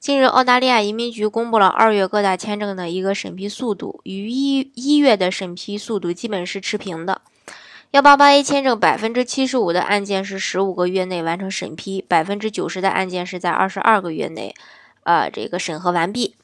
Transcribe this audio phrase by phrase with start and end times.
[0.00, 7.20] 近日，澳大利亚移民局公布了二月各大签证的一个审批速度，与一一月的审批速度基本是持平的。
[7.90, 14.54] 幺八八 A 签证百分之七十五的案件是十五个月内完成审批，百分之九十的案件是在二十二个月内，
[15.02, 16.34] 呃，这个审核完毕。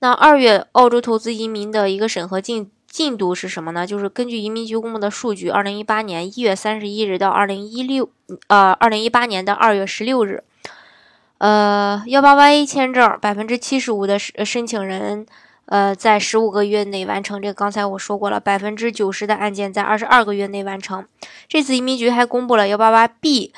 [0.00, 3.86] 那二月澳洲投资移民的一个审核进进度是什么呢？
[3.86, 8.10] 就是根据移民局公布的数据，二零一八年一月三十一日到二零一六
[8.48, 10.42] 呃二零一八年的二月十六日。
[11.38, 15.24] 呃，幺八八 A 签证百分之七十五的申申请人，
[15.66, 17.40] 呃，在十五个月内完成。
[17.40, 21.06] 这个刚才我说过了，百分之九十的案件在二十二个月内完成。
[21.46, 23.52] 这次移民局还公布了幺八八 B，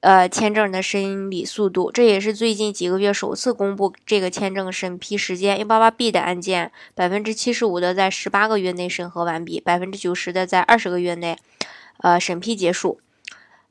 [0.00, 5.56] 呃，签证的审理速度，这也是最近几个月首次公布这个签证审批时间。
[5.60, 11.38] 幺八八 B 的案件，百分之七十五的在十八个月内审核完毕，百分之九十的在二十个月内，
[11.98, 12.98] 呃，审批结束。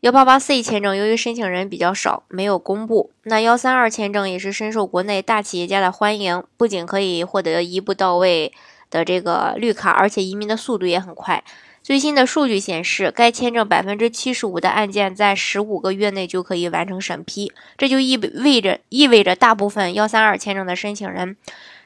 [0.02, 3.12] 幺八八 C 签证由于申请人比较少，没有公布。
[3.24, 8.54] 那幺三二签证也是深受国内大企业家的欢迎，不仅可以获得一步到位
[8.90, 11.44] 的这个绿卡，而且移民的速度也很快。
[11.84, 21.36] 最新的数据显示，该签证百分之七十五的案件在十五个月内就可以完成审批，这就意味着意味着大部分幺三二签证的申请人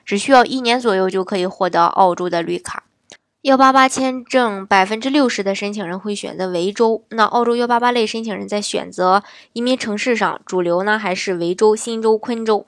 [0.05, 2.83] 只需要一年左右就可以获得澳洲的绿卡。
[3.43, 7.03] 幺八八签证百分之六十的申请人会选择维州。
[7.09, 12.65] 那澳洲幺八八类申请人在选择移民城市上，主流呢还是维州、新州、昆州。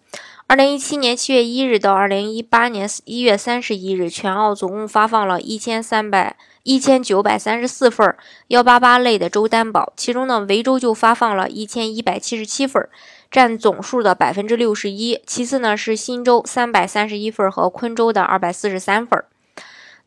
[0.48, 8.14] 二零一七年七月一日到二零一八年一月三十一日，全澳总共发放了一千三百一千九百三十四份
[8.50, 12.86] 幺八八类的州担保，其中呢维州就发放了一千一百七十七份，
[13.32, 15.22] 占总数的百分之六十一。
[15.26, 19.23] 其次呢是新州三百三十一份和昆州的二百四十三份。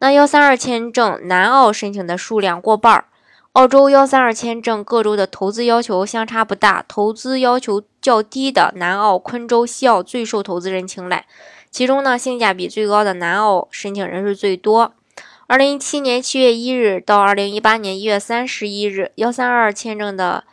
[0.01, 3.07] 那幺三二签证南澳申请的数量过半儿，
[3.53, 11.27] 澳洲幺三二签证各州的投资要求相差不大，投资要求较低的南澳、昆州、西澳最受投资人青睐。
[11.71, 14.93] 其中呢，性价比最高的南澳申请人数最多。
[15.49, 20.45] 二零一七年七月一日到二零一八年一月三十一日，幺三二签证的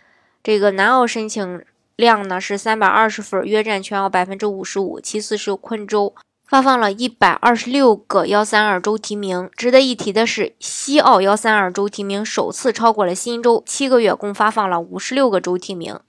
[0.43, 1.63] 这个南澳申请
[1.95, 4.99] 量呢是三百二十份，约占全澳百分之五十五。
[4.99, 6.15] 其次是昆州。
[6.47, 9.49] 发放了一百二十六个幺三二州提名。
[9.55, 15.99] 值得一提的是，西澳幺三二州提名首次超过了新州，七个月共发放了五十六个州提名。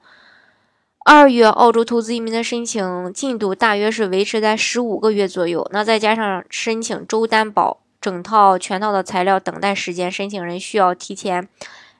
[1.04, 5.68] 二月澳洲投资移民的申请进度大约是维持在十五个月左右。
[5.72, 11.48] 那再加上申请州担保、整套全套的材料等待时间，申请人需要提前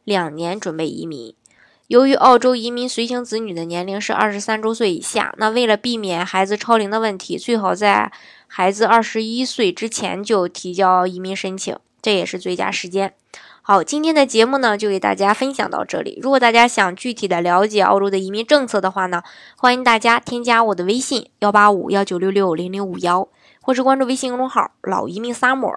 [0.02, 1.32] 两年准备移民。
[1.88, 8.10] 由于澳洲移民随行子女的年龄是二十三周岁以下，那为了避免孩子超龄的问题，最好在
[8.48, 13.14] 孩子二十一岁之前就提交移民申请，这也是最佳时间。
[13.62, 16.18] 好，今天的节目呢就给大家分享到这里。
[16.20, 19.22] 如果大家想具体的了解澳洲的移民政策的话呢，
[19.56, 23.28] 欢迎大家添加我的微信幺八五幺九六六零零五幺，
[23.60, 25.76] 或是关注微信公众号老移民 summer。